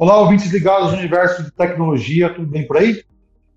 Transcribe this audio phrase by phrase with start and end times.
[0.00, 3.02] Olá, ouvintes ligados ao universo de tecnologia, tudo bem por aí?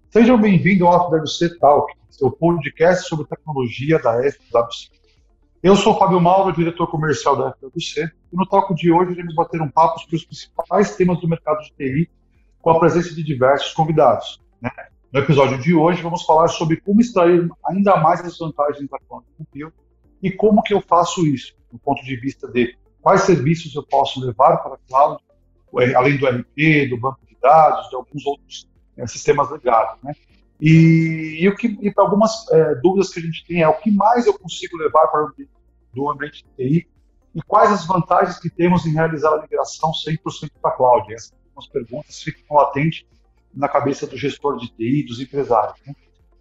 [0.10, 4.90] Sejam bem-vindos ao FWC Talk, seu podcast sobre tecnologia da FWC.
[5.62, 9.62] Eu sou Fábio Malva, diretor comercial da FWC, e no Talk de hoje iremos bater
[9.62, 12.10] um papo sobre os principais temas do mercado de TI,
[12.60, 14.42] com a presença de diversos convidados.
[14.60, 14.72] Né?
[15.14, 19.28] No episódio de hoje, vamos falar sobre como extrair ainda mais as vantagens da Cloud
[19.38, 19.76] Computing
[20.24, 24.20] e como que eu faço isso, do ponto de vista de quais serviços eu posso
[24.20, 25.22] levar para a cloud,
[25.96, 28.68] além do RP, do banco de dados, de alguns outros
[28.98, 30.14] é, sistemas legados, né?
[30.60, 33.80] E, e, o que, e para algumas é, dúvidas que a gente tem é o
[33.80, 35.34] que mais eu consigo levar para o
[35.94, 36.88] do ambiente de TI
[37.34, 41.14] e quais as vantagens que temos em realizar a migração 100% para a cloud.
[41.14, 41.34] Essas
[41.72, 43.06] perguntas ficam latentes
[43.54, 45.76] na cabeça do gestor de TI, dos empresários.
[45.86, 45.94] Né?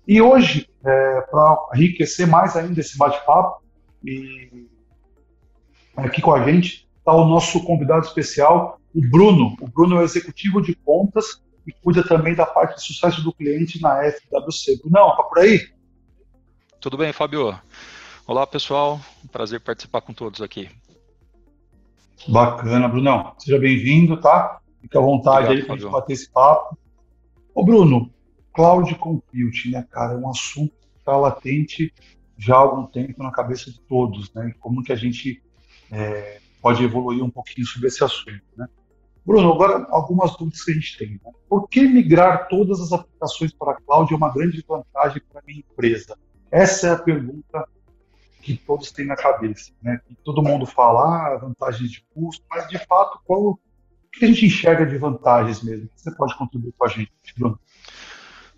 [0.06, 3.62] E hoje, é, para enriquecer mais ainda esse bate-papo,
[4.04, 4.66] e
[5.96, 9.56] aqui com a gente está o nosso convidado especial, o Bruno.
[9.60, 13.32] O Bruno é o executivo de contas e cuida também da parte de sucesso do
[13.32, 14.80] cliente na FWC.
[14.86, 15.68] Não, tá por aí?
[16.80, 17.58] Tudo bem, Fábio.
[18.26, 19.00] Olá, pessoal.
[19.24, 20.68] Um prazer participar com todos aqui.
[22.28, 23.34] Bacana, Brunão.
[23.38, 24.60] Seja bem-vindo, tá?
[24.80, 26.78] Fique à vontade Obrigado, aí para a gente bater esse papo.
[27.54, 28.10] Ô, Bruno,
[28.52, 31.92] Cloud Computing, né, cara, é um assunto que está latente
[32.36, 34.54] já há algum tempo na cabeça de todos, né?
[34.58, 35.42] Como que a gente
[35.90, 38.66] é, pode evoluir um pouquinho sobre esse assunto, né?
[39.30, 41.10] Bruno, agora algumas dúvidas que a gente tem.
[41.12, 41.32] Né?
[41.48, 45.44] Por que migrar todas as aplicações para a cloud é uma grande vantagem para a
[45.46, 46.18] minha empresa?
[46.50, 47.64] Essa é a pergunta
[48.42, 49.70] que todos têm na cabeça.
[49.80, 50.00] Né?
[50.04, 53.58] Que todo mundo fala ah, vantagens de custo, mas de fato, qual, o
[54.12, 55.88] que a gente enxerga de vantagens mesmo?
[55.94, 57.60] Você pode contribuir com a gente, Bruno?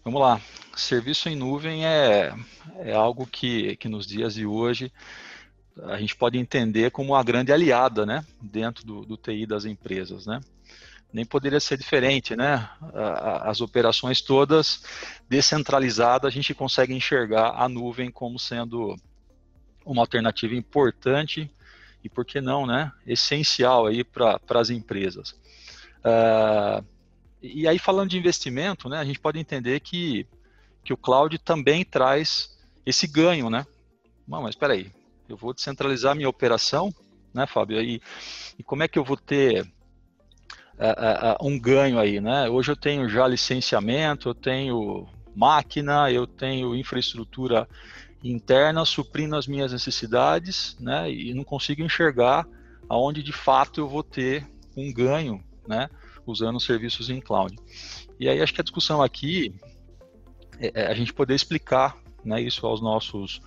[0.02, 0.40] Vamos lá.
[0.74, 2.34] Serviço em nuvem é,
[2.78, 4.90] é algo que, que nos dias de hoje
[5.84, 10.26] a gente pode entender como uma grande aliada, né, dentro do, do TI das empresas,
[10.26, 10.40] né.
[11.12, 12.70] Nem poderia ser diferente, né?
[13.42, 14.82] As operações todas
[15.28, 18.96] descentralizadas, a gente consegue enxergar a nuvem como sendo
[19.84, 21.50] uma alternativa importante
[22.02, 25.32] e, por que não, né, essencial aí para as empresas.
[26.02, 26.84] Uh,
[27.42, 30.26] e aí, falando de investimento, né, a gente pode entender que,
[30.82, 33.66] que o cloud também traz esse ganho, né?
[34.26, 34.90] Não, mas espera aí,
[35.28, 36.92] eu vou descentralizar minha operação,
[37.32, 37.80] né, Fábio?
[37.80, 38.00] E,
[38.58, 42.48] e como é que eu vou ter uh, uh, um ganho aí, né?
[42.48, 47.68] Hoje eu tenho já licenciamento, eu tenho máquina, eu tenho infraestrutura
[48.22, 51.10] interna suprindo as minhas necessidades, né?
[51.10, 52.46] E não consigo enxergar
[52.88, 54.46] aonde de fato eu vou ter
[54.76, 55.88] um ganho, né?
[56.26, 57.56] Usando serviços em cloud.
[58.18, 59.54] E aí acho que a discussão aqui
[60.58, 62.40] é, é a gente poder explicar, né?
[62.40, 63.40] Isso aos nossos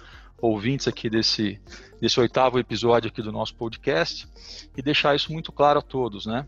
[0.46, 1.60] ouvintes aqui desse,
[2.00, 4.28] desse oitavo episódio aqui do nosso podcast
[4.76, 6.46] e deixar isso muito claro a todos, né?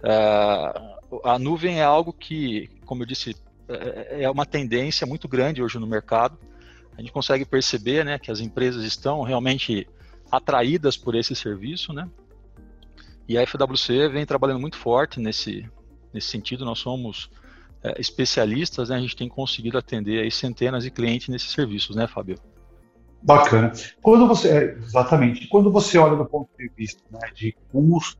[0.00, 3.36] Uh, a nuvem é algo que, como eu disse,
[3.68, 6.38] é, é uma tendência muito grande hoje no mercado.
[6.96, 9.86] A gente consegue perceber, né, que as empresas estão realmente
[10.30, 12.08] atraídas por esse serviço, né?
[13.28, 15.68] E a FWC vem trabalhando muito forte nesse
[16.12, 16.64] nesse sentido.
[16.64, 17.30] Nós somos
[17.82, 18.96] é, especialistas, né?
[18.96, 22.38] A gente tem conseguido atender aí centenas de clientes nesses serviços, né, Fábio?
[23.22, 23.72] Bacana.
[24.02, 28.18] Quando você, é, exatamente, quando você olha do ponto de vista né, de custo,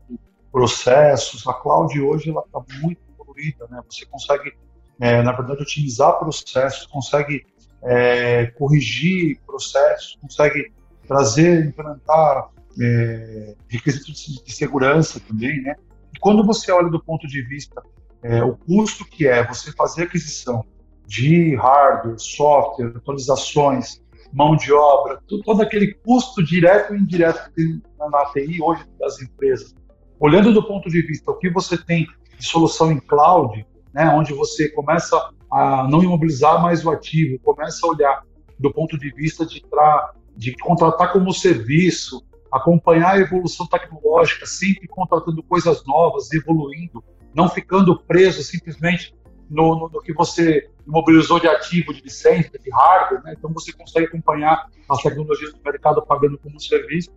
[0.52, 3.80] processos, a cloud hoje ela está muito evoluída, né?
[3.88, 4.52] Você consegue,
[5.00, 7.46] é, na verdade, otimizar processos, consegue
[7.82, 10.72] é, corrigir processos, consegue
[11.06, 12.50] trazer, implementar
[12.80, 15.76] é, requisitos de segurança também, né?
[16.14, 17.82] E quando você olha do ponto de vista
[18.22, 20.64] é, o custo que é você fazer aquisição
[21.06, 24.02] de hardware, software, atualizações,
[24.32, 29.20] mão de obra, todo aquele custo direto e indireto que tem na TI hoje das
[29.20, 29.74] empresas.
[30.18, 32.06] Olhando do ponto de vista o que você tem
[32.38, 37.84] de solução em cloud, né, onde você começa a não imobilizar mais o ativo, começa
[37.84, 38.22] a olhar
[38.58, 42.22] do ponto de vista de, tra de contratar como serviço,
[42.52, 47.02] acompanhar a evolução tecnológica, sempre contratando coisas novas, evoluindo,
[47.34, 49.14] não ficando preso simplesmente
[49.50, 53.34] no, no, no, que você imobilizou de ativo, de licença, de hardware, né?
[53.36, 57.10] então você consegue acompanhar as tecnologias do mercado pagando como serviço.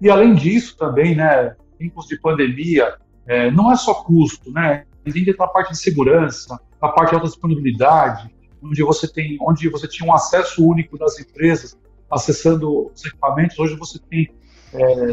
[0.00, 2.96] E além disso também, né, tempos de pandemia,
[3.26, 4.84] é, não é só custo, né?
[5.04, 9.86] Está a parte de segurança, a parte de alta disponibilidade, onde você tem, onde você
[9.86, 11.78] tinha um acesso único das empresas
[12.10, 13.58] acessando os equipamentos.
[13.58, 14.30] Hoje você tem
[14.72, 15.10] é,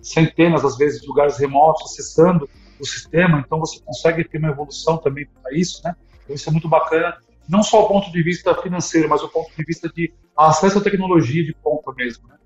[0.00, 2.48] centenas, às vezes, de lugares remotos acessando
[2.86, 5.94] sistema, então você consegue ter uma evolução também para isso, né?
[6.24, 7.16] Então isso é muito bacana,
[7.48, 10.80] não só do ponto de vista financeiro, mas do ponto de vista de acesso à
[10.80, 12.36] tecnologia de ponta mesmo, né?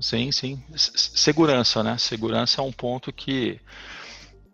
[0.00, 0.62] Sim, sim.
[0.76, 1.98] Segurança, né?
[1.98, 3.60] Segurança é um ponto que,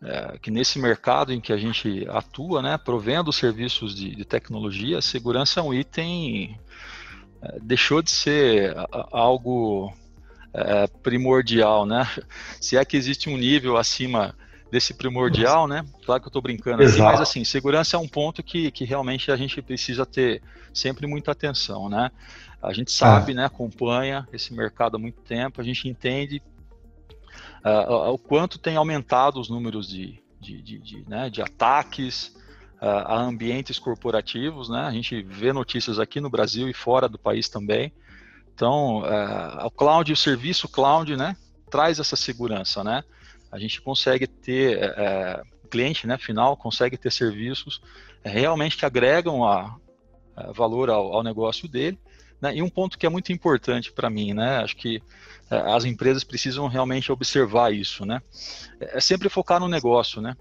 [0.02, 5.02] é, que nesse mercado em que a gente atua, né, provendo serviços de, de tecnologia,
[5.02, 6.58] segurança é um item
[7.42, 8.74] é, deixou de ser
[9.12, 9.92] algo
[10.56, 12.08] é, primordial, né?
[12.60, 14.34] Se é que existe um nível acima
[14.70, 15.84] desse primordial, né?
[16.04, 19.30] Claro que eu estou brincando aqui, mas assim, segurança é um ponto que, que realmente
[19.30, 20.42] a gente precisa ter
[20.72, 22.10] sempre muita atenção, né?
[22.62, 23.34] A gente sabe, é.
[23.34, 26.42] né, acompanha esse mercado há muito tempo, a gente entende
[27.64, 32.34] uh, o quanto tem aumentado os números de, de, de, de, né, de ataques
[32.80, 34.80] uh, a ambientes corporativos, né?
[34.80, 37.92] A gente vê notícias aqui no Brasil e fora do país também.
[38.56, 41.36] Então, uh, o cloud, o serviço cloud, né,
[41.70, 43.04] traz essa segurança, né?
[43.52, 47.82] A gente consegue ter uh, cliente, né, final, consegue ter serviços
[48.24, 49.76] realmente que agregam a,
[50.34, 51.98] a valor ao, ao, negócio dele.
[52.40, 52.56] Né?
[52.56, 54.58] E um ponto que é muito importante para mim, né?
[54.58, 55.02] Acho que
[55.50, 58.20] as empresas precisam realmente observar isso, né?
[58.80, 60.34] É sempre focar no negócio, né?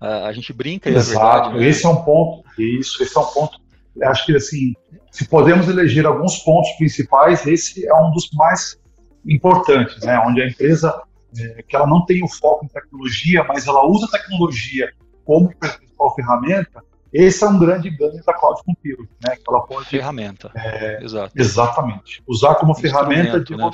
[0.00, 1.18] A gente brinca, Exato.
[1.18, 1.58] é verdade.
[1.58, 1.68] Né?
[1.68, 3.61] Esse é um ponto, isso, esse é um ponto
[4.04, 4.72] acho que assim,
[5.10, 8.78] se podemos eleger alguns pontos principais, esse é um dos mais
[9.26, 10.18] importantes, né?
[10.26, 11.02] Onde a empresa
[11.38, 14.92] é, que ela não tem o foco em tecnologia, mas ela usa a tecnologia
[15.24, 19.36] como principal ferramenta, esse é um grande ganho da cloud computing, né?
[19.36, 23.70] Que ela pode ferramenta, é, exato, exatamente, usar como ferramenta de né,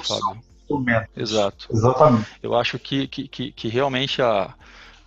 [0.68, 1.08] Instrumento.
[1.16, 1.66] Exato.
[1.72, 2.28] Exatamente.
[2.42, 4.54] Eu acho que, que, que, que realmente a,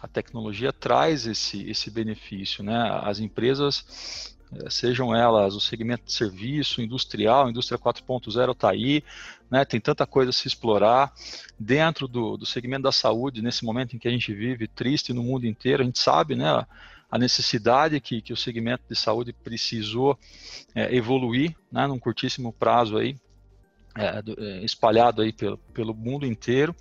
[0.01, 2.99] a tecnologia traz esse, esse benefício, né?
[3.03, 4.35] As empresas
[4.69, 9.03] sejam elas o segmento de serviço, industrial, indústria 4.0 está aí,
[9.49, 11.13] né, tem tanta coisa a se explorar.
[11.59, 15.23] Dentro do, do segmento da saúde, nesse momento em que a gente vive triste no
[15.23, 16.65] mundo inteiro, a gente sabe né,
[17.09, 20.17] a necessidade que, que o segmento de saúde precisou
[20.75, 23.15] é, evoluir né, num curtíssimo prazo aí,
[23.95, 26.75] é, é espalhado aí pelo, pelo mundo inteiro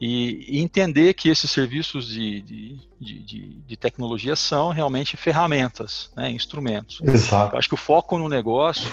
[0.00, 7.00] e, entender que esses serviços de, de, de, de tecnologia são realmente ferramentas, né, instrumentos.
[7.02, 7.54] Exato.
[7.54, 8.90] Eu acho que o foco no negócio,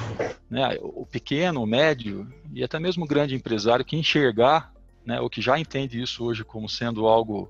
[0.50, 4.74] né, o pequeno, o médio e até mesmo o grande empresário que enxergar,
[5.06, 7.50] né, ou que já entende isso hoje como sendo algo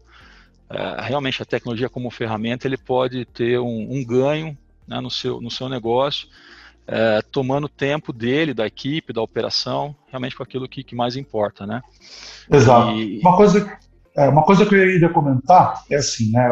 [0.69, 4.55] é, realmente a tecnologia como ferramenta, ele pode ter um, um ganho
[4.87, 6.27] né, no, seu, no seu negócio
[6.87, 11.67] é, tomando tempo dele, da equipe, da operação, realmente com aquilo que, que mais importa,
[11.67, 11.81] né?
[12.49, 12.91] Exato.
[12.91, 13.19] E...
[13.19, 13.77] Uma coisa
[14.17, 16.49] é, uma coisa que eu iria comentar é assim, né,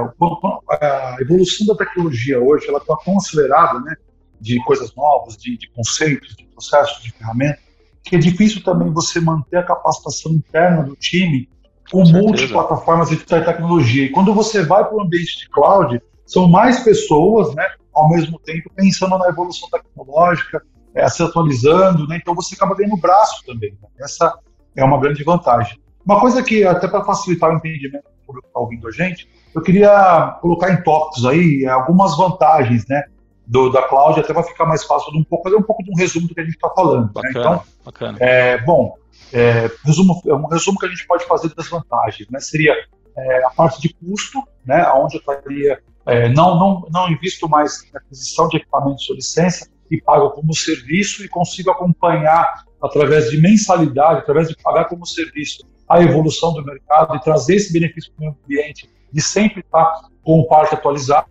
[0.69, 3.95] a evolução da tecnologia hoje ela está tão acelerada, né,
[4.39, 7.63] de coisas novas, de, de, conceitos, de processos, de ferramentas,
[8.03, 11.49] que é difícil também você manter a capacitação interna do time
[11.91, 14.05] com multiplataformas de tecnologia.
[14.05, 18.39] E quando você vai para o ambiente de cloud, são mais pessoas, né, ao mesmo
[18.39, 20.61] tempo pensando na evolução tecnológica,
[20.93, 22.17] é, se atualizando, né?
[22.21, 23.71] Então você acaba ganhando braço também.
[23.81, 23.87] Né?
[23.99, 24.33] Essa
[24.75, 25.77] é uma grande vantagem.
[26.05, 29.27] Uma coisa que, até para facilitar o entendimento do público que está ouvindo a gente,
[29.53, 33.03] eu queria colocar em tópicos aí é, algumas vantagens, né?
[33.47, 35.91] Do, da cloud, até vai ficar mais fácil de um pouco, fazer um pouco de
[35.91, 37.13] um resumo do que a gente está falando.
[37.13, 37.39] Bacana, né?
[37.39, 38.17] Então, bacana.
[38.19, 38.95] É, bom,
[39.31, 42.39] é, resumo, é um resumo que a gente pode fazer das vantagens, né?
[42.39, 42.73] Seria
[43.15, 44.87] é, a parte de custo, né?
[44.95, 49.67] Onde eu estaria é, não, não, não invisto mais na aquisição de equipamentos ou licença
[49.89, 55.63] e pago como serviço e consigo acompanhar através de mensalidade, através de pagar como serviço
[55.87, 60.01] a evolução do mercado e trazer esse benefício para o meu cliente de sempre estar
[60.23, 61.27] com o parque atualizado,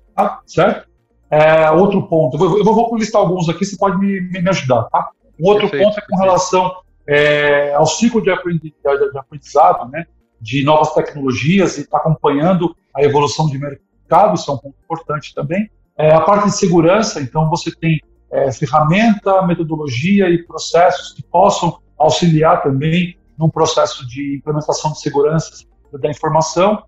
[0.46, 0.88] certo?
[1.30, 4.84] É, outro ponto, eu vou, eu vou listar alguns aqui, você pode me, me ajudar,
[4.84, 5.10] tá?
[5.40, 6.76] Um outro perfeito, ponto é com relação
[7.08, 10.06] é, ao ciclo de aprendizado, né,
[10.40, 14.58] de novas tecnologias e estar tá acompanhando a evolução de mercado mercado, isso é um
[14.58, 15.68] ponto importante também.
[15.96, 21.78] É, a parte de segurança, então você tem é, ferramenta, metodologia e processos que possam
[21.98, 26.82] auxiliar também num processo de implementação de segurança da informação.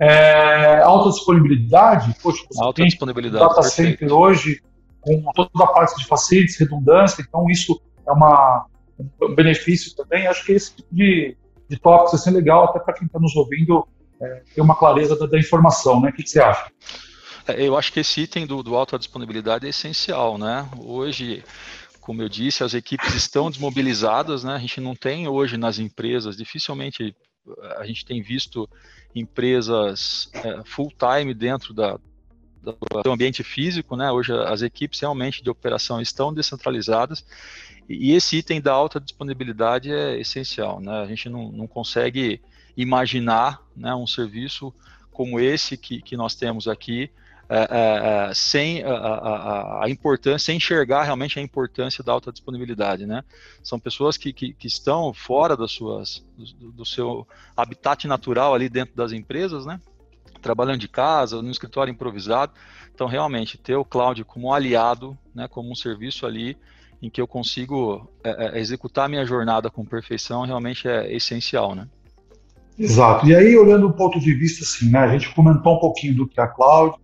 [0.00, 4.60] É, alta disponibilidade, poxa, você alta tem disponibilidade, data center hoje
[5.00, 8.66] com toda a parte de facilities, redundância, então isso é uma,
[9.22, 10.26] um benefício também.
[10.26, 11.36] Acho que esse tipo de,
[11.68, 13.86] de tópicos assim, é legal até para quem está nos ouvindo
[14.54, 16.10] ter uma clareza da, da informação, né?
[16.10, 16.70] O que, que, você acha?
[17.46, 20.68] É, eu acho que esse item do, do alta disponibilidade é essencial, né?
[20.78, 21.44] Hoje,
[22.00, 24.54] como eu disse, as equipes estão desmobilizadas, né?
[24.54, 27.14] A gente não tem hoje nas empresas, dificilmente
[27.78, 28.68] a gente tem visto
[29.14, 31.98] empresas é, full time dentro da,
[33.04, 34.10] do ambiente físico, né?
[34.10, 37.24] Hoje as equipes realmente de operação estão descentralizadas
[37.88, 41.00] e esse item da alta disponibilidade é essencial, né?
[41.00, 42.40] A gente não, não consegue
[42.78, 44.72] imaginar né, um serviço
[45.10, 47.10] como esse que, que nós temos aqui
[47.48, 52.30] é, é, é sem a, a, a, importância, sem enxergar realmente a importância da alta
[52.30, 53.24] disponibilidade, né?
[53.62, 58.68] São pessoas que, que, que estão fora das suas, do, do, seu habitat natural ali
[58.68, 59.80] dentro das empresas, né?
[60.40, 62.52] Trabalhando de casa, no escritório improvisado.
[62.94, 65.48] Então, realmente, ter o cloud como aliado, né?
[65.48, 66.56] Como um serviço ali
[67.00, 71.74] em que eu consigo é, é executar a minha jornada com perfeição, realmente é essencial,
[71.74, 71.88] né?
[72.78, 73.26] Exato.
[73.26, 76.28] E aí, olhando do ponto de vista assim, né, a gente comentou um pouquinho do
[76.28, 76.96] que é a cloud,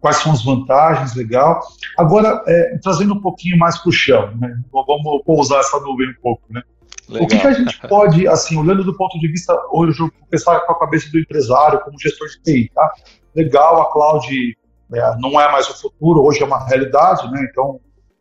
[0.00, 1.60] quais são as vantagens, legal.
[1.96, 6.20] Agora, é, trazendo um pouquinho mais para o chão, né, vamos pousar essa nuvem um
[6.22, 6.62] pouco, né?
[7.08, 7.24] Legal.
[7.24, 10.28] O que, que, a gente pode, assim, olhando do ponto de vista, hoje eu vou
[10.30, 12.92] pensar com a cabeça do empresário, como gestor de TI, tá?
[13.34, 14.56] Legal, a cloud
[14.92, 17.46] é, não é mais o futuro, hoje é uma realidade, né?
[17.50, 17.80] Então,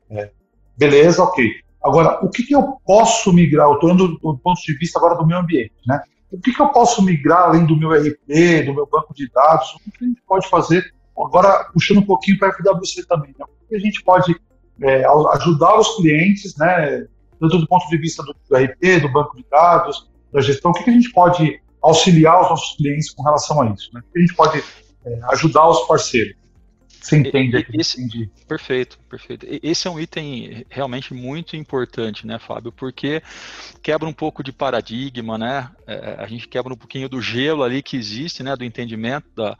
[0.10, 0.31] é,
[0.77, 1.50] beleza, ok.
[1.83, 3.67] Agora, o que, que eu posso migrar?
[3.67, 6.01] Eu estou indo do ponto de vista agora do meu ambiente, né?
[6.34, 9.75] O que, que, eu posso migrar além do meu RP, do meu banco de dados?
[9.75, 10.84] O que a gente pode fazer?
[11.16, 13.46] Agora, puxando um pouquinho para a FWC também, né?
[13.46, 14.36] o que a gente pode
[14.82, 17.06] é, ajudar os clientes, né,
[17.40, 20.74] tanto do ponto de vista do, do RP, do banco de dados, da gestão, o
[20.74, 23.92] que, que, a gente pode auxiliar os nossos clientes com relação a isso?
[23.94, 24.02] Né?
[24.04, 24.63] O que a gente pode
[25.06, 26.36] é, ajudar os parceiros?
[27.03, 27.67] Você entende?
[27.74, 28.29] Esse, entendi.
[28.48, 29.45] Perfeito, perfeito.
[29.62, 32.72] Esse é um item realmente muito importante, né, Fábio?
[32.72, 33.22] Porque
[33.81, 35.69] quebra um pouco de paradigma, né?
[35.86, 38.55] É, a gente quebra um pouquinho do gelo ali que existe, né?
[38.55, 39.57] Do entendimento da,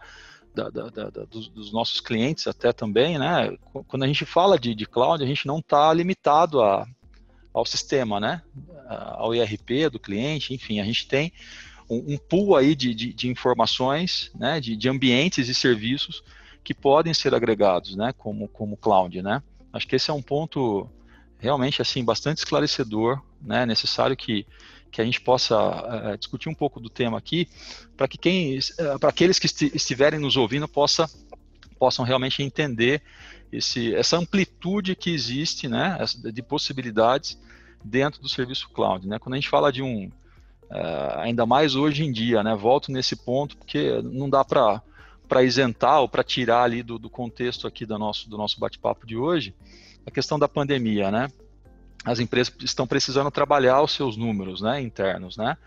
[0.56, 3.54] da, da, da, dos, dos, nossos clientes até também, né?
[3.90, 6.88] Quando a gente fala de, de cloud, a gente não está limitado a,
[7.54, 8.42] ao sistema, né?
[8.88, 11.34] Ao IRP do cliente, enfim, a gente tem
[11.90, 14.62] um, um pool aí de, de, de informações, né?
[14.62, 16.24] De, de ambientes e serviços
[16.64, 19.44] que podem ser agregados, né, como, como cloud, né?
[19.72, 20.90] Acho que esse é um ponto
[21.38, 23.66] realmente assim bastante esclarecedor, né?
[23.66, 24.46] Necessário que
[24.94, 27.50] que a gente possa uh, discutir um pouco do tema aqui,
[27.98, 31.10] para que quem, uh, para aqueles que esti estiverem nos ouvindo possa,
[31.80, 33.02] possam realmente entender
[33.52, 35.98] esse, essa amplitude que existe, né,
[36.32, 37.40] de possibilidades
[37.84, 39.18] dentro do serviço cloud, né?
[39.18, 42.56] Quando a gente fala de um, uh, ainda mais hoje em dia, né?
[42.56, 44.80] Volto nesse ponto porque não dá para
[45.28, 49.06] para isentar ou para tirar ali do, do, contexto aqui do nosso, do nosso bate-papo
[49.06, 49.56] de hoje,
[50.06, 51.30] a questão da pandemia, né?
[52.06, 55.58] As empresas estão precisando trabalhar os seus números, né, internos, né?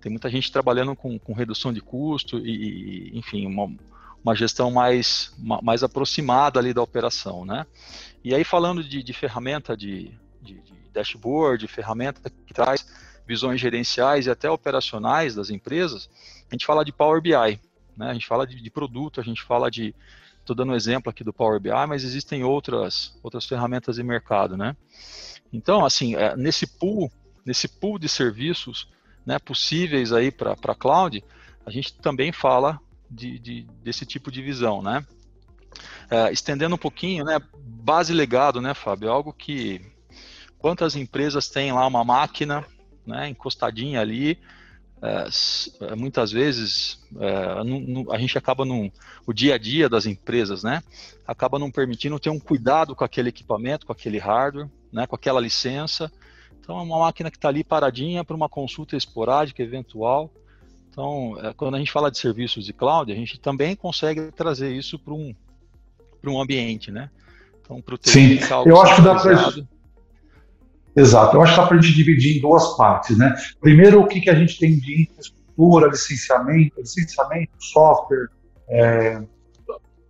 [0.00, 3.74] Tem muita gente trabalhando com, com redução de custo e, e enfim, uma,
[4.22, 7.66] uma gestão mais, mais aproximada ali da operação, né?
[8.22, 12.86] E aí falando de, de ferramenta de, de, de dashboard, ferramenta que traz
[13.26, 16.08] visões gerenciais e até operacionais das empresas,
[16.48, 17.60] a gente fala de Power BI,
[17.96, 18.10] né?
[18.10, 19.94] A gente fala de, de produto, a gente fala de.
[20.40, 24.56] Estou dando um exemplo aqui do Power BI, mas existem outras, outras ferramentas de mercado.
[24.56, 24.76] Né?
[25.52, 27.10] Então, assim, é, nesse pool,
[27.44, 28.88] nesse pool de serviços
[29.24, 31.22] né, possíveis aí para cloud,
[31.64, 32.78] a gente também fala
[33.10, 35.04] de, de, desse tipo de visão, né?
[36.08, 37.40] É, estendendo um pouquinho, né?
[37.58, 39.10] Base legado, né, Fábio?
[39.10, 39.80] Algo que
[40.58, 42.64] quantas empresas têm lá uma máquina,
[43.06, 44.38] né, encostadinha ali,
[45.02, 45.28] é,
[45.86, 48.90] é, muitas vezes é, no, no, a gente acaba num,
[49.26, 50.82] o dia a dia das empresas, né,
[51.26, 55.40] acaba não permitindo ter um cuidado com aquele equipamento, com aquele hardware, né, com aquela
[55.40, 56.10] licença.
[56.58, 60.32] Então é uma máquina que está ali paradinha para uma consulta esporádica, eventual.
[60.90, 64.72] Então, é, quando a gente fala de serviços de cloud, a gente também consegue trazer
[64.72, 65.34] isso para um,
[66.22, 67.10] para um ambiente, né?
[67.60, 69.66] Então, para o Sim, eu acho que dá para
[70.96, 71.36] Exato.
[71.36, 73.34] Eu acho que dá para a gente dividir em duas partes, né?
[73.60, 78.28] Primeiro, o que, que a gente tem de infraestrutura, licenciamento, licenciamento, software,
[78.68, 79.20] é,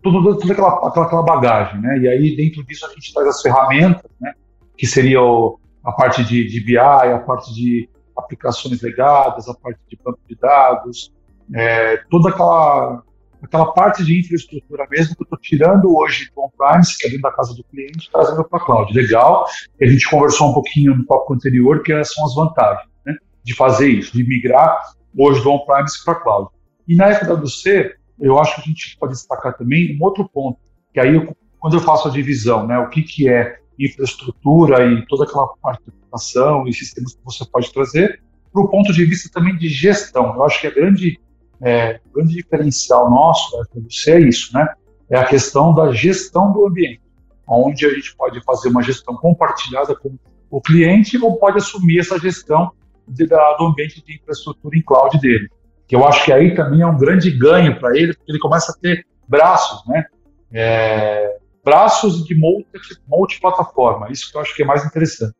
[0.00, 1.98] tudo, tudo aquela, aquela, aquela, bagagem, né?
[1.98, 4.32] E aí, dentro disso, a gente traz as ferramentas, né?
[4.78, 9.80] Que seria o, a parte de, de BI, a parte de aplicações legadas, a parte
[9.90, 11.12] de banco de dados,
[11.52, 13.02] é, toda aquela
[13.46, 17.22] aquela parte de infraestrutura mesmo que eu estou tirando hoje do on-premise, que é dentro
[17.22, 18.92] da casa do cliente, trazendo para a cloud.
[18.92, 19.46] Legal,
[19.80, 23.88] a gente conversou um pouquinho no tópico anterior, que são as vantagens né, de fazer
[23.88, 24.78] isso, de migrar
[25.16, 26.50] hoje do on-premise para a cloud.
[26.86, 30.58] E na FWC, eu acho que a gente pode destacar também um outro ponto,
[30.92, 35.06] que aí eu, quando eu faço a divisão, né, o que, que é infraestrutura e
[35.06, 38.20] toda aquela parte de aplicação e sistemas que você pode trazer,
[38.52, 40.34] para o ponto de vista também de gestão.
[40.34, 41.20] Eu acho que a grande
[41.60, 44.66] é, o grande diferencial nosso da FWC é isso, né?
[45.08, 47.00] É a questão da gestão do ambiente,
[47.46, 50.16] onde a gente pode fazer uma gestão compartilhada com
[50.50, 52.70] o cliente ou pode assumir essa gestão
[53.06, 55.48] de, do ambiente de infraestrutura em cloud dele.
[55.86, 58.72] Que eu acho que aí também é um grande ganho para ele, porque ele começa
[58.72, 60.04] a ter braços, né?
[60.52, 62.66] É, braços de multi,
[63.06, 64.10] multiplataforma.
[64.10, 65.34] Isso que eu acho que é mais interessante.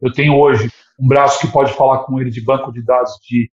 [0.00, 3.50] Eu tenho hoje um braço que pode falar com ele de banco de dados de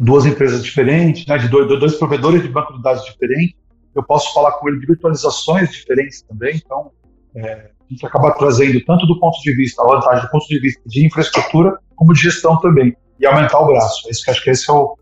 [0.00, 3.54] duas empresas diferentes, né, de dois, dois provedores de banco de dados diferentes,
[3.94, 6.90] eu posso falar com ele de virtualizações diferentes também, então
[7.34, 10.58] é, a gente acaba trazendo tanto do ponto de vista, a vantagem do ponto de
[10.58, 14.08] vista de infraestrutura, como de gestão também, e aumentar o braço.
[14.08, 14.96] Esse, acho que esse é o,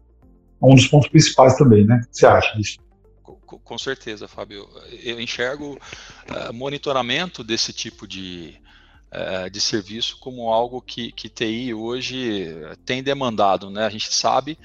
[0.61, 2.01] um dos pontos principais também, né?
[2.03, 2.79] O que você acha disso?
[3.47, 4.69] Com certeza, Fábio.
[5.03, 5.79] Eu enxergo
[6.29, 8.55] uh, monitoramento desse tipo de,
[9.13, 13.71] uh, de serviço como algo que, que TI hoje tem demandado.
[13.71, 13.87] Né?
[13.87, 14.59] A gente sabe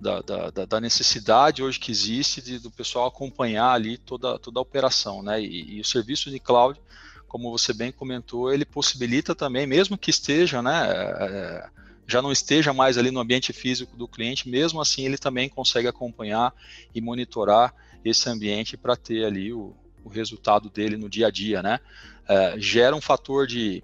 [0.00, 4.62] da, da, da necessidade hoje que existe de, do pessoal acompanhar ali toda, toda a
[4.62, 5.22] operação.
[5.22, 5.42] Né?
[5.42, 6.80] E, e, o serviço de cloud,
[7.26, 11.68] como você bem comentou, ele possibilita também, mesmo que esteja, né, é,
[12.06, 15.88] já não esteja mais ali no ambiente físico do cliente, mesmo assim ele também consegue
[15.88, 16.54] acompanhar
[16.94, 17.74] e monitorar
[18.04, 19.74] esse ambiente para ter ali o,
[20.04, 21.80] o, resultado dele no dia a dia, né?
[22.28, 23.82] É, gera um fator de,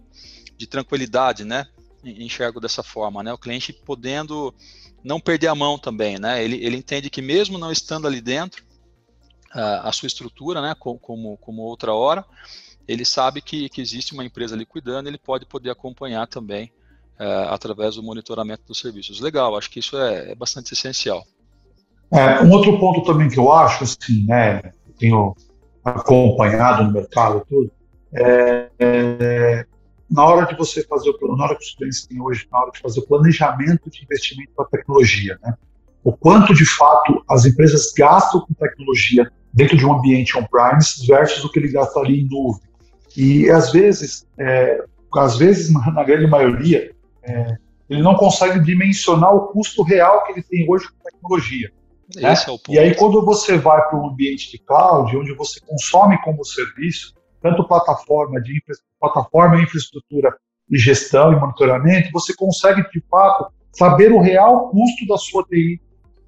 [0.57, 1.66] de tranquilidade, né?
[2.05, 3.33] Enxergo dessa forma, né?
[3.33, 4.55] O cliente podendo
[5.05, 6.43] não perder a mão também, né?
[6.45, 8.65] Ele, ele entende que mesmo não estando ali dentro,
[9.53, 10.75] a, a sua estrutura, né?
[10.79, 12.25] Como, como outra hora,
[12.87, 16.73] ele sabe que, que existe uma empresa ali cuidando, ele pode poder acompanhar também
[17.19, 19.21] é, através do monitoramento dos serviços.
[19.21, 21.25] Legal, acho que isso é, é bastante essencial.
[22.11, 24.61] É, um outro ponto também que eu acho, assim, né,
[24.99, 25.35] tenho
[25.85, 27.71] acompanhado no mercado tudo,
[28.13, 29.67] é, é,
[30.12, 32.71] na hora de você fazer o na hora que os clientes têm hoje, na hora
[32.71, 35.54] de fazer o planejamento de investimento para tecnologia, né,
[36.04, 41.45] o quanto de fato as empresas gastam com tecnologia dentro de um ambiente on-premise versus
[41.45, 42.62] o que ele gasta ali em nuvem.
[43.16, 46.92] E às vezes, é, às vezes na grande maioria,
[47.23, 47.57] é,
[47.88, 51.71] ele não consegue dimensionar o custo real que ele tem hoje com tecnologia.
[52.16, 52.33] Né?
[52.33, 56.45] É e aí, quando você vai para um ambiente de cloud, onde você consome como
[56.45, 58.63] serviço, tanto plataforma de
[59.01, 60.35] plataforma, infraestrutura
[60.71, 65.81] e gestão e monitoramento, você consegue, de fato, saber o real custo da sua TI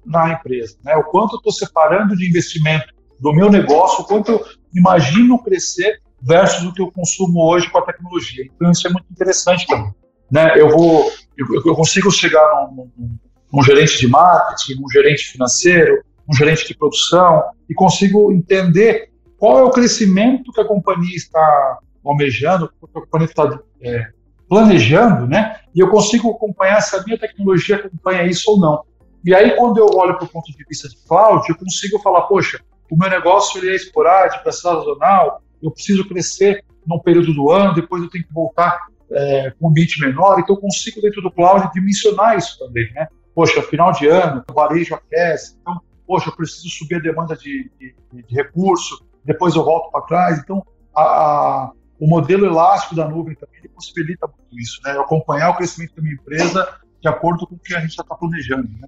[0.05, 0.77] na empresa.
[0.83, 0.95] Né?
[0.95, 4.45] O quanto eu estou separando de investimento do meu negócio, o quanto eu
[4.75, 8.45] imagino crescer versus o que eu consumo hoje com a tecnologia.
[8.45, 9.93] Então, isso é muito interessante também.
[10.29, 10.59] Né?
[10.59, 13.17] Eu, vou, eu, eu consigo chegar num, num
[13.53, 19.09] um gerente de marketing, um gerente financeiro, um gerente de produção, e consigo entender
[19.45, 24.07] qual é o crescimento que a companhia está almejando, que a companhia está é,
[24.49, 25.59] planejando, né?
[25.75, 28.83] E eu consigo acompanhar se a minha tecnologia acompanha isso ou não.
[29.23, 32.21] E aí, quando eu olho para o ponto de vista de cloud, eu consigo falar,
[32.21, 37.51] poxa, o meu negócio ele é esporádico, é sazonal, eu preciso crescer num período do
[37.51, 41.21] ano, depois eu tenho que voltar é, com um ambiente menor, então eu consigo, dentro
[41.21, 43.07] do cloud, dimensionar isso também, né?
[43.35, 47.69] poxa, final de ano, o varejo aquece, então, poxa, eu preciso subir a demanda de,
[47.79, 50.39] de, de recurso, depois eu volto para trás.
[50.39, 54.91] Então, a, a, o modelo elástico da nuvem também possibilita muito isso, né?
[54.91, 58.15] Acompanhar o crescimento da minha empresa de acordo com o que a gente já está
[58.15, 58.87] planejando, né?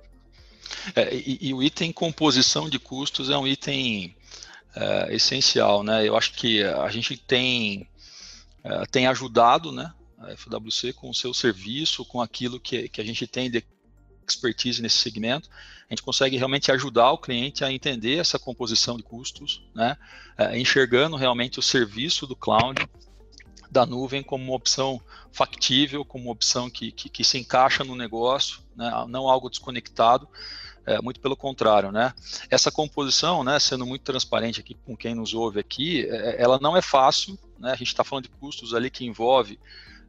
[0.95, 4.15] É, e, e, o item composição de custos é um item
[4.75, 6.07] é, essencial, né?
[6.07, 7.87] Eu acho que a gente tem,
[8.63, 9.93] é, tem ajudado, né?
[10.19, 13.63] A FWC com o seu serviço, com aquilo que, que a gente tem de
[14.31, 15.49] expertise nesse segmento,
[15.89, 19.97] a gente consegue realmente ajudar o cliente a entender essa composição de custos, né,
[20.37, 22.87] é, enxergando realmente o serviço do cloud,
[23.69, 27.95] da nuvem como uma opção factível, como uma opção que, que, que se encaixa no
[27.95, 30.27] negócio, né, não algo desconectado,
[30.85, 32.13] é, muito pelo contrário, né?
[32.49, 36.77] Essa composição, né, sendo muito transparente aqui com quem nos ouve aqui, é, ela não
[36.77, 37.73] é fácil, né?
[37.73, 39.59] A gente está falando de custos ali que envolve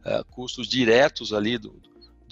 [0.04, 1.70] é, custos diretos ali do,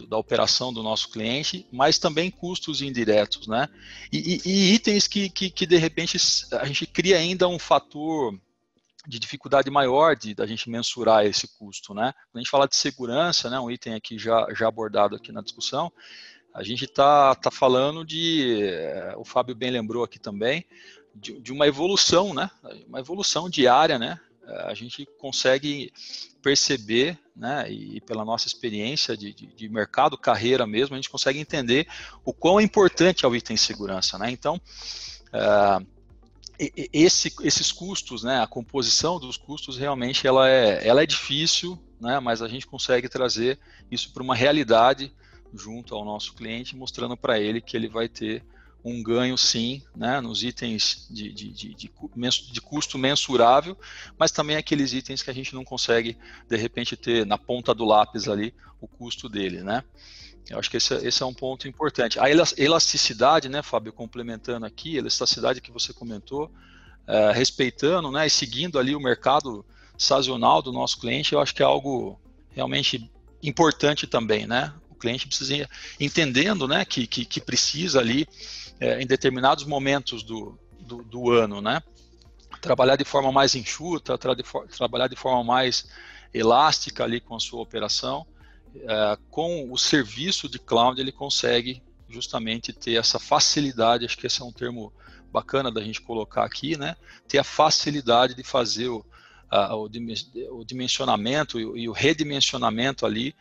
[0.07, 3.69] da operação do nosso cliente, mas também custos indiretos, né?
[4.13, 6.19] E, e, e itens que, que, que, de repente,
[6.53, 8.39] a gente cria ainda um fator
[9.07, 12.13] de dificuldade maior de da gente mensurar esse custo, né?
[12.31, 15.41] Quando a gente fala de segurança, né, um item aqui já, já abordado aqui na
[15.41, 15.93] discussão,
[16.53, 18.59] a gente está tá falando de,
[19.17, 20.65] o Fábio bem lembrou aqui também,
[21.15, 22.51] de, de uma evolução, né?
[22.87, 24.21] Uma evolução diária, né?
[24.47, 25.93] A gente consegue
[26.43, 31.41] perceber, né, e pela nossa experiência de, de, de, mercado, carreira mesmo, a gente consegue
[31.41, 31.89] entender
[32.25, 34.31] o quão importante é o item segurança, né?
[34.31, 34.61] Então,
[35.29, 35.87] uh,
[36.59, 42.21] esse, esses custos, né, a composição dos custos realmente ela é, ela é difícil, né,
[42.21, 43.59] mas a gente consegue trazer
[43.91, 45.13] isso para uma realidade
[45.53, 48.43] junto ao nosso cliente, mostrando para ele que ele vai ter
[48.89, 51.91] um ganho sim, né, nos itens de, de, de, de,
[52.53, 53.77] de custo mensurável,
[54.17, 56.17] mas também aqueles itens que a gente não consegue,
[56.49, 59.83] de repente, ter na ponta do lápis ali o custo dele, né.
[60.49, 62.21] Eu acho que esse, esse é um ponto importante.
[62.21, 66.49] A elasticidade, né, Fábio, complementando aqui, elasticidade que você comentou,
[67.09, 69.67] é, respeitando né, e seguindo ali o mercado
[69.99, 72.21] sazonal do nosso cliente, eu acho que é algo
[72.51, 73.11] realmente
[73.43, 74.73] importante também, né?
[75.07, 75.69] Cliente precisa ir
[76.01, 78.27] entendendo, né, que, que, que precisa ali
[78.81, 81.81] é, em determinados momentos do, do, do, ano, né?
[82.61, 84.35] trabalhar de forma mais enxuta, tra
[84.77, 85.89] trabalhar de forma mais
[86.35, 88.27] elástica ali com a sua operação.
[88.75, 94.43] É, com o serviço de cloud, ele consegue justamente ter essa facilidade, acho que esse
[94.43, 94.93] é um termo
[95.33, 96.97] bacana da gente colocar aqui, né?
[97.29, 99.05] Ter a facilidade de fazer o,
[99.51, 99.89] a, o,
[100.65, 103.35] dimensionamento e o redimensionamento ali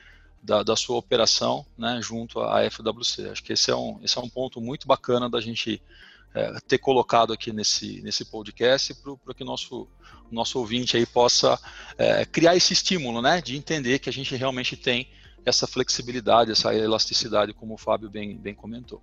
[0.45, 3.29] da, da, sua operação, né, junto à FWC.
[3.29, 5.81] Acho que esse é um, esse é um ponto muito bacana da gente
[6.33, 9.87] é, ter colocado aqui nesse, nesse podcast para que nosso,
[10.31, 11.59] nosso ouvinte aí possa
[11.97, 15.09] é, criar esse estímulo, né, de entender que a gente realmente tem
[15.45, 19.01] essa flexibilidade, essa elasticidade, como o Fábio bem, bem comentou.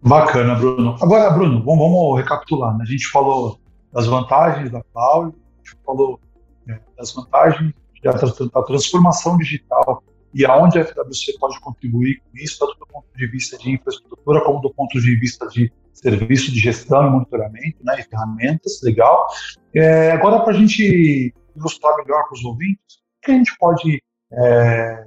[0.00, 0.96] Bacana, Bruno.
[1.00, 2.76] Agora, Bruno, vamos, vamos recapitular.
[2.76, 2.84] Né?
[2.86, 3.60] A gente falou
[3.92, 6.20] das vantagens da cloud, a gente falou
[6.66, 7.72] né, das vantagens
[8.02, 10.02] da, transformação digital
[10.34, 14.40] e aonde a FWC pode contribuir com isso, tanto do ponto de vista de infraestrutura
[14.42, 19.26] como do ponto de vista de serviço de gestão e monitoramento, né, e ferramentas, legal.
[19.74, 24.02] É, agora, para a gente ilustrar melhor para os ouvintes, o que a gente pode
[24.32, 25.06] é,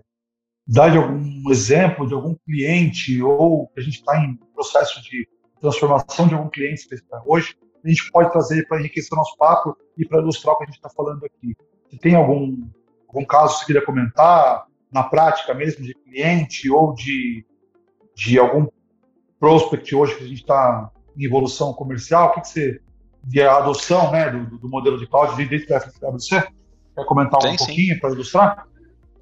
[0.68, 5.28] dar de algum exemplo de algum cliente ou que a gente está em processo de
[5.60, 6.88] transformação de algum cliente
[7.26, 10.68] hoje, a gente pode trazer para enriquecer nosso papo e para ilustrar o que a
[10.68, 11.56] gente está falando aqui.
[11.90, 12.58] Se tem algum,
[13.16, 17.46] algum caso que você queria comentar, na prática mesmo, de cliente ou de,
[18.16, 18.68] de algum
[19.40, 22.82] prospect hoje que a gente está em evolução comercial, o que, que você,
[23.24, 26.48] de adoção né, do, do modelo de cloud dentro da FWC?
[26.96, 28.68] Quer comentar tem, um pouquinho para ilustrar?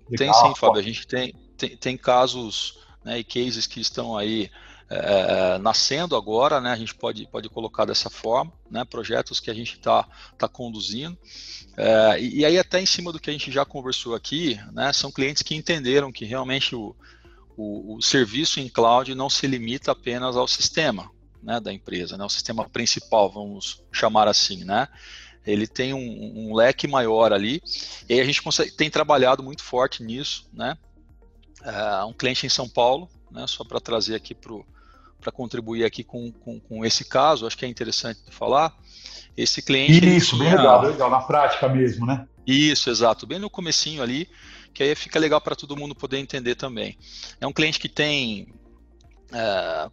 [0.09, 0.17] Legal.
[0.17, 0.79] Tem sim, Fábio.
[0.79, 4.49] A gente tem, tem, tem casos né, e cases que estão aí
[4.95, 9.53] é, nascendo agora, né, a gente pode, pode colocar dessa forma, né, projetos que a
[9.53, 11.17] gente está tá conduzindo.
[11.77, 14.91] É, e, e, aí, até em cima do que a gente já conversou aqui, né,
[14.93, 16.95] são clientes que entenderam que realmente o,
[17.57, 21.09] o, o serviço em cloud não se limita apenas ao sistema
[21.43, 24.87] né, da empresa, né, o sistema principal, vamos chamar assim, né?
[25.45, 27.61] Ele tem um, um leque maior ali,
[28.07, 30.77] e a gente consegue, tem trabalhado muito forte nisso, né?
[31.61, 34.53] Uh, um cliente em São Paulo, né, só para trazer aqui para
[35.31, 38.75] contribuir aqui com, com, com, esse caso, acho que é interessante falar.
[39.35, 40.05] Esse cliente.
[40.15, 42.27] Isso, bem legal, legal, na prática mesmo, né?
[42.45, 44.29] Isso, exato, bem no comecinho ali,
[44.73, 46.97] que aí fica legal para todo mundo poder entender também.
[47.41, 48.53] É um cliente que tem
[49.31, 49.89] é,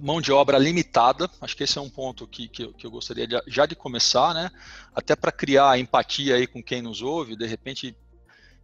[0.00, 3.26] mão de obra limitada, acho que esse é um ponto que, que, que eu gostaria
[3.26, 4.50] de, já de começar, né?
[4.94, 7.94] Até para criar empatia aí com quem nos ouve, de repente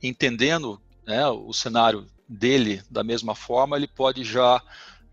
[0.03, 4.61] entendendo né, o cenário dele da mesma forma, ele pode já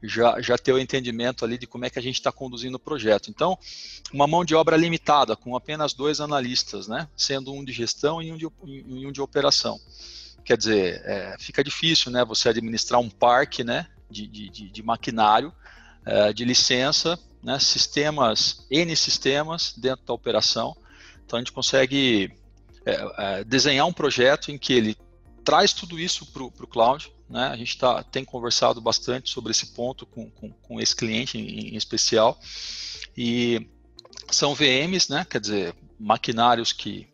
[0.04, 2.80] já, já ter o entendimento ali de como é que a gente está conduzindo o
[2.80, 3.30] projeto.
[3.30, 3.58] Então,
[4.12, 8.32] uma mão de obra limitada, com apenas dois analistas, né, sendo um de gestão e
[8.32, 9.80] um de, e um de operação.
[10.44, 15.54] Quer dizer, é, fica difícil né, você administrar um parque né, de, de, de maquinário,
[16.06, 20.76] é, de licença, né, sistemas, N sistemas dentro da operação.
[21.26, 22.34] Então, a gente consegue
[22.86, 24.98] é, é desenhar um projeto em que ele
[25.44, 27.12] traz tudo isso para o cloud.
[27.30, 27.48] Né?
[27.48, 31.74] A gente tá, tem conversado bastante sobre esse ponto com, com, com esse cliente em,
[31.74, 32.40] em, especial.
[33.18, 33.70] E
[34.32, 35.26] são VMs, né?
[35.30, 37.08] quer dizer, maquinários que,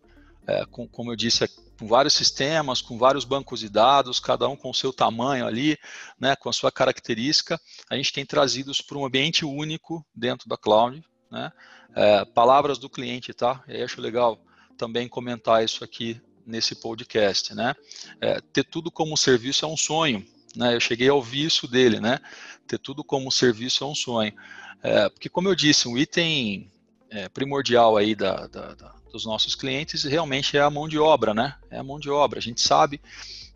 [0.48, 1.48] é, com, como eu disse, é,
[1.80, 5.78] com vários sistemas, com vários bancos de dados, cada um com o seu tamanho ali,
[6.20, 7.60] né, com a sua característica.
[7.90, 11.02] A gente tem trazido para um ambiente único dentro da cloud.
[11.32, 11.52] Né?
[11.96, 13.64] É, palavras do cliente, tá?
[13.68, 14.38] Eu acho legal
[14.78, 17.76] também comentar isso aqui nesse podcast, né?
[18.20, 20.76] É, ter tudo como serviço é um sonho, né?
[20.76, 22.20] Eu cheguei a ouvir isso dele, né?
[22.68, 24.34] Ter tudo como serviço é um sonho,
[24.82, 26.70] é, porque como eu disse, um item
[27.10, 31.34] é, primordial aí da, da, da, dos nossos clientes realmente é a mão de obra,
[31.34, 31.56] né?
[31.70, 32.40] É a mão de obra.
[32.40, 33.02] A gente sabe,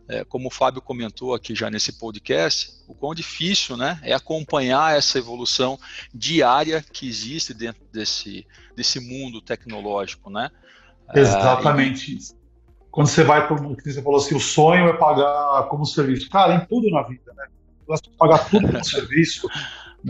[0.08, 4.00] é, como o Fábio comentou aqui já nesse podcast, o quão difícil, né?
[4.04, 5.80] É acompanhar essa evolução
[6.14, 10.50] diária que existe dentro desse desse mundo tecnológico, né?
[11.14, 12.18] Exatamente.
[12.18, 12.43] É,
[12.94, 16.30] quando você vai para o que você falou assim, o sonho é pagar como serviço.
[16.30, 17.48] Cara, em tudo na vida, né?
[17.88, 19.50] Você pagar tudo como serviço,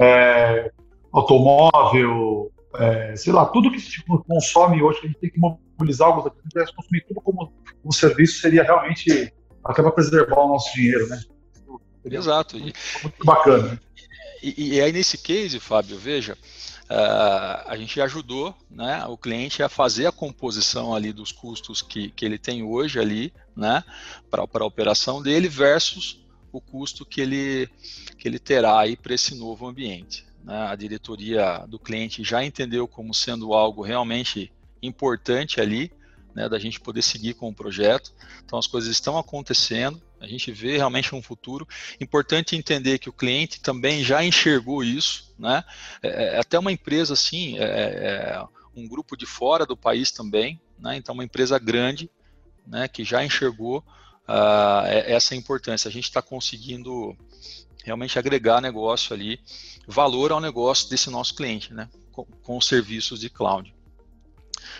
[0.01, 0.69] é,
[1.13, 6.09] automóvel, é, sei lá, tudo que se tipo, consome hoje, a gente tem que mobilizar
[6.09, 10.73] algo daqui, se consumir tudo como, como serviço, seria realmente até para preservar o nosso
[10.75, 11.21] dinheiro, né?
[12.03, 12.59] Exato.
[12.59, 13.79] Muito, muito bacana.
[14.41, 16.37] E, e, aí, nesse case, Fábio, veja,
[16.93, 22.11] uh, a gente ajudou né, o cliente a fazer a composição ali dos custos que,
[22.11, 23.83] que ele tem hoje ali, né,
[24.29, 27.67] para a operação dele versus o custo que ele,
[28.17, 30.25] que ele terá aí para esse novo ambiente.
[30.43, 30.55] Né?
[30.67, 34.51] A diretoria do cliente já entendeu como sendo algo realmente
[34.81, 35.91] importante ali,
[36.35, 38.13] né, da gente poder seguir com o projeto.
[38.45, 41.67] Então as coisas estão acontecendo, A gente vê realmente um futuro.
[41.99, 45.63] Importante entender que o cliente também já enxergou isso, né?
[46.01, 50.59] É, é até uma empresa assim, é, é, um grupo de fora do país também,
[50.79, 50.95] né?
[50.95, 52.09] Então uma empresa grande,
[52.65, 52.87] né?
[52.87, 55.89] Que já enxergou uh, essa importância.
[55.89, 57.15] A gente está conseguindo
[57.83, 59.41] realmente agregar negócio ali,
[59.85, 61.89] valor ao negócio desse nosso cliente, né?
[62.13, 63.75] Com, com os serviços de cloud.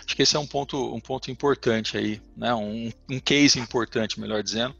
[0.06, 2.54] Acho que esse é um ponto, um ponto importante aí, né?
[2.54, 4.74] um, um case importante, melhor dizendo,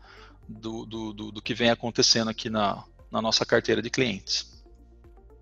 [0.49, 4.63] do, do, do, do que vem acontecendo aqui na, na nossa carteira de clientes.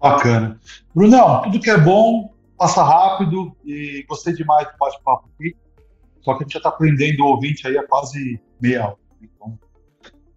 [0.00, 0.60] Bacana.
[0.94, 5.56] Brunão, tudo que é bom passa rápido e gostei demais do bate-papo aqui.
[6.20, 8.96] Só que a gente já está aprendendo o ouvinte aí há quase meia hora.
[9.20, 9.58] Então,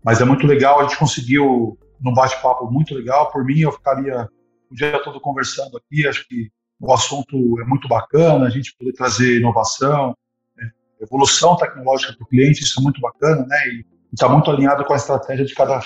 [0.04, 3.32] mas é muito legal, a gente conseguiu num bate-papo muito legal.
[3.32, 4.30] Por mim, eu ficaria
[4.72, 6.08] o dia todo conversando aqui.
[6.08, 6.50] Acho que
[6.80, 10.16] o assunto é muito bacana, a gente poder trazer inovação,
[10.56, 13.58] né, evolução tecnológica para o cliente, isso é muito bacana, né?
[13.70, 15.80] E está muito alinhado com a estratégia de cada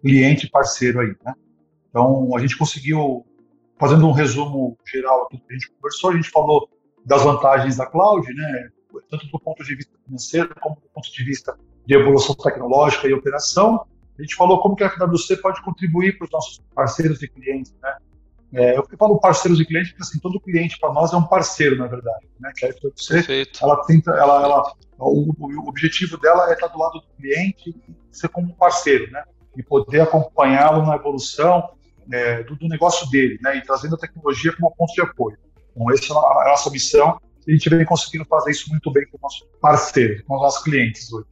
[0.00, 1.34] cliente parceiro aí, né?
[1.88, 3.24] Então, a gente conseguiu,
[3.78, 6.68] fazendo um resumo geral aqui que a gente conversou, a gente falou
[7.04, 8.68] das vantagens da cloud, né?
[9.10, 13.12] Tanto do ponto de vista financeiro, como do ponto de vista de evolução tecnológica e
[13.12, 13.86] operação.
[14.18, 17.74] A gente falou como que a FWC pode contribuir para os nossos parceiros e clientes,
[17.82, 17.96] né?
[18.54, 21.76] É, eu falo parceiros e clientes porque assim, todo cliente para nós é um parceiro,
[21.76, 22.28] na verdade.
[22.38, 22.52] Né?
[22.54, 23.58] Que a FWC, Perfeito.
[23.62, 27.74] ela tenta, ela, ela, o, o, objetivo dela é estar do lado do cliente
[28.10, 29.24] ser como um parceiro, né?
[29.56, 31.70] E poder acompanhá-lo na evolução
[32.10, 33.56] é, do, do, negócio dele, né?
[33.56, 35.36] E trazendo a tecnologia como ponto de apoio.
[35.70, 37.18] Então, essa é a nossa missão.
[37.46, 40.42] E a gente vem conseguindo fazer isso muito bem com os nossos parceiros, com os
[40.42, 41.26] nossos clientes hoje.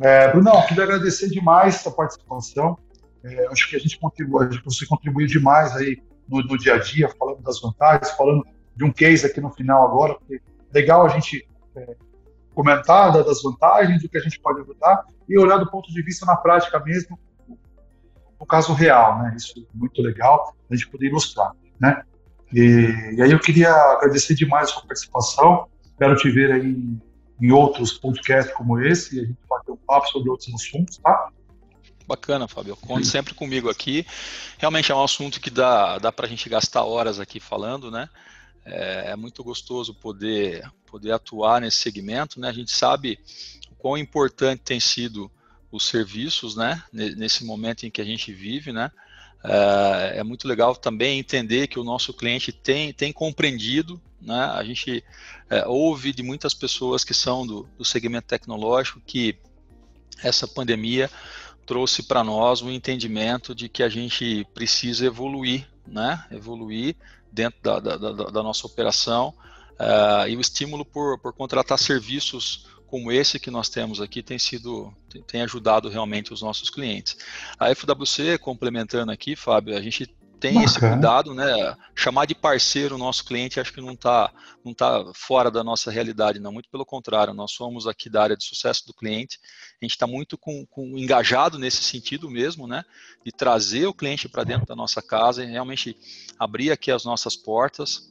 [0.00, 2.78] É, Brunão, queria agradecer demais a participação.
[3.22, 7.08] É, acho que a gente contribui, você contribuiu demais aí no, no, dia a dia,
[7.18, 10.40] falando das vantagens, falando de um case aqui no final agora, porque
[10.72, 11.96] legal a gente é,
[12.54, 16.26] comentar das vantagens, do que a gente pode ajudar e olhar do ponto de vista
[16.26, 17.18] na prática mesmo,
[18.38, 19.34] no caso real, né?
[19.36, 22.02] Isso é muito legal, a gente poder ilustrar, né?
[22.52, 27.00] E, e aí eu queria agradecer demais a sua participação, espero te ver aí em,
[27.40, 31.28] em outros podcasts como esse, e a gente bater um papo sobre outros assuntos, tá?
[32.10, 32.76] Bacana, Fábio.
[32.76, 34.04] Conte sempre comigo aqui.
[34.58, 38.08] Realmente é um assunto que dá, dá para a gente gastar horas aqui falando, né?
[38.70, 42.48] É, é, muito gostoso poder, poder atuar nesse segmento, né?
[42.48, 43.18] A gente sabe
[43.70, 45.30] o quão importante tem sido
[45.72, 46.82] os serviços, né?
[46.92, 48.90] Nesse momento em que a gente vive, né?
[49.42, 54.44] É, é muito legal também entender que o nosso cliente tem, tem compreendido, né?
[54.54, 55.02] A gente
[55.48, 59.36] é, ouve de muitas pessoas que são do, do segmento tecnológico que
[60.22, 61.10] essa pandemia
[61.66, 66.24] trouxe para nós o um entendimento de que a gente precisa evoluir, né?
[66.30, 66.94] Evoluir
[67.32, 69.34] dentro da, da, da, da nossa operação
[69.78, 74.38] uh, e o estímulo por, por contratar serviços como esse que nós temos aqui tem
[74.38, 74.92] sido
[75.26, 77.16] tem ajudado realmente os nossos clientes.
[77.58, 80.64] A FWC complementando aqui, Fábio, a gente tem Bacana.
[80.64, 81.76] esse cuidado, né?
[81.94, 84.32] Chamar de parceiro o nosso cliente acho que não está
[84.64, 86.50] não tá fora da nossa realidade, não.
[86.50, 89.38] Muito pelo contrário, nós somos aqui da área de sucesso do cliente.
[89.80, 92.84] A gente está muito com, com, engajado nesse sentido mesmo, né?
[93.24, 95.96] De trazer o cliente para dentro da nossa casa e realmente
[96.38, 98.10] abrir aqui as nossas portas,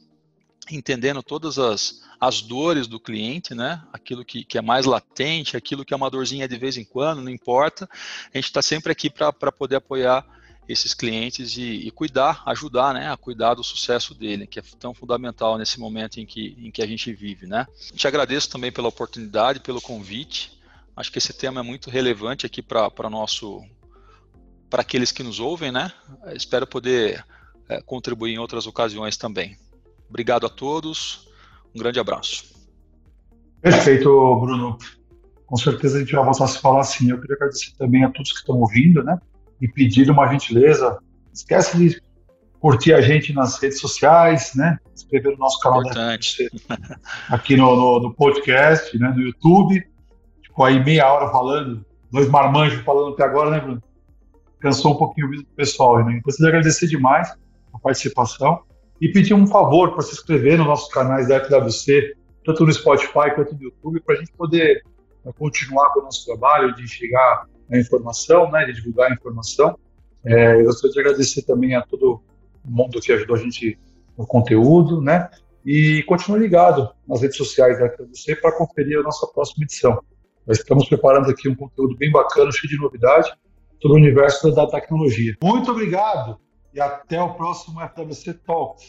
[0.70, 3.82] entendendo todas as, as dores do cliente, né?
[3.92, 7.22] Aquilo que, que é mais latente, aquilo que é uma dorzinha de vez em quando,
[7.22, 7.88] não importa.
[8.32, 10.24] A gente está sempre aqui para poder apoiar
[10.70, 14.94] esses clientes e, e, cuidar, ajudar, né, a cuidar do sucesso dele, que é tão
[14.94, 17.66] fundamental nesse momento em que, em que a gente vive, né.
[17.94, 20.60] Te agradeço também pela oportunidade, pelo convite.
[20.96, 23.64] Acho que esse tema é muito relevante aqui para nosso,
[24.68, 25.92] para aqueles que nos ouvem, né.
[26.34, 27.24] Espero poder
[27.68, 29.56] é, contribuir em outras ocasiões também.
[30.08, 31.28] Obrigado a todos.
[31.74, 32.44] Um grande abraço.
[33.60, 34.08] Perfeito,
[34.40, 34.78] Bruno.
[35.46, 37.10] Com certeza a gente vai voltar a se falar assim.
[37.10, 39.20] Eu queria agradecer também a todos que estão ouvindo, né?
[39.60, 40.98] E pedir uma gentileza.
[41.32, 42.02] Esquece de
[42.60, 44.78] curtir a gente nas redes sociais, né?
[44.94, 45.82] Inscrever no nosso canal
[47.28, 49.12] aqui no, no, no, podcast, né?
[49.14, 49.82] No YouTube.
[50.42, 53.82] Ficou aí meia hora falando, dois marmanjos falando até agora, né, Bruno?
[54.60, 56.20] Cansou um pouquinho o vídeo do pessoal, né?
[56.24, 57.32] Gostaria de agradecer demais
[57.72, 58.62] a participação
[59.00, 63.34] e pedir um favor para se inscrever nos nossos canais da FWC, tanto no Spotify
[63.34, 64.82] quanto no YouTube, para a gente poder
[65.38, 69.78] continuar com o nosso trabalho de chegar a informação, né, de divulgar a informação.
[70.24, 72.22] É, eu gostaria de agradecer também a todo
[72.64, 73.78] mundo que ajudou a gente
[74.16, 75.30] no conteúdo, né,
[75.64, 80.02] e continue ligado nas redes sociais da FWC para conferir a nossa próxima edição.
[80.46, 83.30] Nós estamos preparando aqui um conteúdo bem bacana, cheio de novidade,
[83.80, 85.36] sobre o universo da tecnologia.
[85.42, 86.38] Muito obrigado
[86.72, 88.84] e até o próximo FWC Talks.